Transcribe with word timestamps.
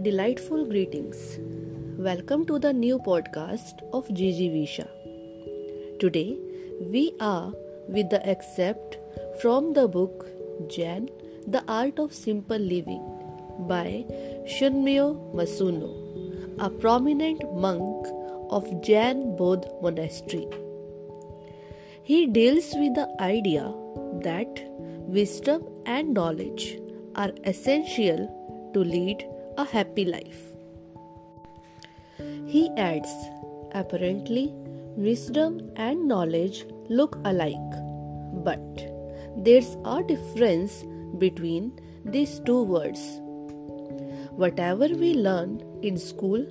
delightful 0.00 0.64
greetings. 0.64 1.38
Welcome 1.98 2.46
to 2.46 2.58
the 2.58 2.72
new 2.72 2.98
podcast 2.98 3.82
of 3.92 4.08
Gigi 4.14 4.48
Visha. 4.48 4.88
Today 6.00 6.38
we 6.80 7.12
are 7.20 7.52
with 7.88 8.08
the 8.08 8.26
excerpt 8.26 8.96
from 9.42 9.74
the 9.74 9.86
book 9.86 10.26
Zen 10.72 11.10
The 11.46 11.62
Art 11.68 11.98
of 11.98 12.14
Simple 12.14 12.56
Living 12.56 13.02
by 13.68 14.06
Shunmyo 14.46 15.34
Masuno, 15.34 15.90
a 16.58 16.70
prominent 16.70 17.44
monk 17.54 18.06
of 18.48 18.64
Zen 18.82 19.36
Bodh 19.36 19.66
Monastery. 19.82 20.48
He 22.02 22.26
deals 22.26 22.72
with 22.76 22.94
the 22.94 23.14
idea 23.20 23.70
that 24.22 24.64
wisdom 25.06 25.68
and 25.84 26.14
knowledge 26.14 26.78
are 27.14 27.32
essential 27.44 28.70
to 28.72 28.80
lead 28.80 29.28
a 29.58 29.64
happy 29.64 30.04
life. 30.04 30.40
He 32.46 32.70
adds, 32.76 33.10
apparently, 33.72 34.50
wisdom 34.96 35.70
and 35.76 36.06
knowledge 36.06 36.64
look 36.88 37.16
alike, 37.24 37.74
but 38.44 38.60
there's 39.36 39.76
a 39.84 40.02
difference 40.02 40.84
between 41.18 41.72
these 42.04 42.40
two 42.40 42.62
words. 42.62 43.00
Whatever 44.36 44.88
we 44.88 45.14
learn 45.14 45.62
in 45.82 45.96
school 45.98 46.46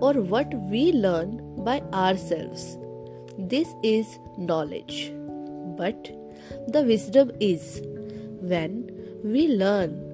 or 0.00 0.14
what 0.14 0.52
we 0.70 0.92
learn 0.92 1.62
by 1.64 1.80
ourselves, 1.92 2.78
this 3.38 3.68
is 3.82 4.18
knowledge. 4.36 5.12
But 5.76 6.10
the 6.68 6.82
wisdom 6.82 7.30
is 7.40 7.80
when 8.40 8.90
we 9.22 9.48
learn 9.48 10.07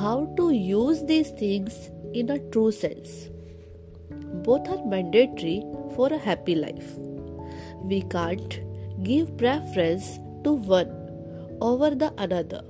how 0.00 0.26
to 0.36 0.50
use 0.50 1.04
these 1.04 1.30
things 1.30 1.90
in 2.12 2.30
a 2.30 2.38
true 2.50 2.72
sense. 2.72 3.28
Both 4.46 4.68
are 4.68 4.84
mandatory 4.84 5.62
for 5.94 6.12
a 6.12 6.18
happy 6.18 6.54
life. 6.56 6.96
We 7.82 8.02
can't 8.02 8.60
give 9.02 9.36
preference 9.36 10.18
to 10.42 10.52
one 10.52 10.90
over 11.60 11.90
the 11.90 12.12
another. 12.18 12.62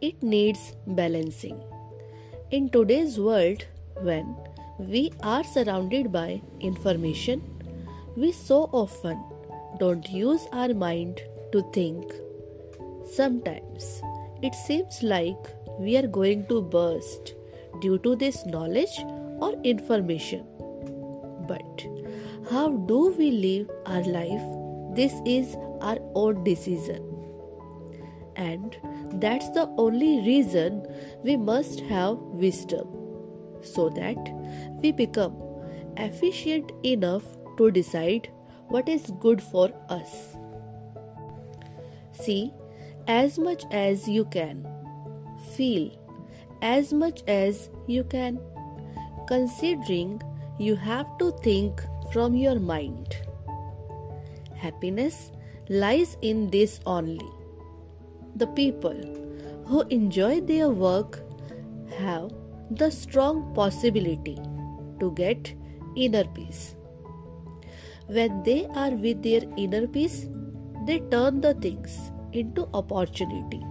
It 0.00 0.22
needs 0.22 0.74
balancing. 0.86 1.62
In 2.50 2.68
today's 2.70 3.18
world, 3.20 3.64
when 4.00 4.36
we 4.78 5.12
are 5.22 5.44
surrounded 5.44 6.10
by 6.10 6.42
information, 6.60 7.42
we 8.16 8.32
so 8.32 8.68
often 8.72 9.22
don't 9.78 10.08
use 10.10 10.46
our 10.52 10.74
mind 10.74 11.22
to 11.52 11.62
think. 11.72 12.12
Sometimes 13.04 14.02
it 14.42 14.54
seems 14.54 15.02
like 15.02 15.48
we 15.78 15.96
are 15.96 16.06
going 16.06 16.46
to 16.46 16.60
burst 16.62 17.34
due 17.80 17.98
to 17.98 18.14
this 18.16 18.44
knowledge 18.46 18.98
or 19.40 19.52
information. 19.62 20.46
But 21.48 21.86
how 22.50 22.70
do 22.70 23.14
we 23.18 23.30
live 23.30 23.70
our 23.86 24.02
life? 24.02 24.42
This 24.94 25.14
is 25.24 25.56
our 25.80 25.98
own 26.14 26.44
decision. 26.44 27.08
And 28.36 28.76
that's 29.20 29.48
the 29.50 29.68
only 29.78 30.20
reason 30.26 30.86
we 31.22 31.36
must 31.36 31.80
have 31.80 32.16
wisdom 32.16 32.88
so 33.62 33.88
that 33.90 34.16
we 34.82 34.92
become 34.92 35.36
efficient 35.96 36.72
enough 36.82 37.22
to 37.58 37.70
decide 37.70 38.28
what 38.68 38.88
is 38.88 39.12
good 39.20 39.42
for 39.42 39.70
us. 39.88 40.36
See, 42.12 42.52
as 43.06 43.38
much 43.38 43.64
as 43.70 44.08
you 44.08 44.24
can. 44.24 44.66
Feel 45.56 45.90
as 46.62 46.92
much 46.92 47.22
as 47.26 47.70
you 47.86 48.04
can, 48.04 48.38
considering 49.26 50.22
you 50.58 50.76
have 50.76 51.18
to 51.18 51.32
think 51.42 51.82
from 52.12 52.36
your 52.36 52.60
mind. 52.60 53.16
Happiness 54.54 55.32
lies 55.68 56.16
in 56.22 56.50
this 56.50 56.78
only. 56.86 57.28
The 58.36 58.46
people 58.46 58.96
who 59.66 59.82
enjoy 59.88 60.40
their 60.40 60.68
work 60.68 61.20
have 61.98 62.30
the 62.70 62.90
strong 62.90 63.52
possibility 63.54 64.38
to 65.00 65.10
get 65.12 65.52
inner 65.96 66.24
peace. 66.24 66.76
When 68.06 68.42
they 68.44 68.66
are 68.66 68.90
with 68.90 69.22
their 69.22 69.42
inner 69.56 69.86
peace, 69.86 70.28
they 70.86 71.00
turn 71.10 71.40
the 71.40 71.54
things 71.54 72.11
into 72.32 72.68
opportunity. 72.74 73.62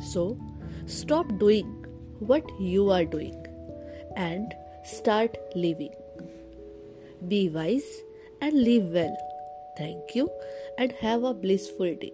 So, 0.00 0.38
stop 0.86 1.26
doing 1.38 1.84
what 2.18 2.44
you 2.60 2.90
are 2.90 3.04
doing 3.04 3.46
and 4.16 4.54
start 4.84 5.36
living. 5.54 5.94
Be 7.28 7.48
wise 7.48 8.02
and 8.40 8.62
live 8.62 8.84
well. 8.92 9.16
Thank 9.78 10.14
you 10.14 10.30
and 10.78 10.92
have 10.92 11.24
a 11.24 11.34
blissful 11.34 11.94
day. 11.94 12.12